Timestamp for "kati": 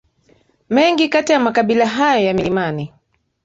1.09-1.31